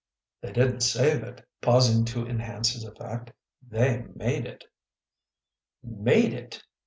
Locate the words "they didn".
0.41-0.79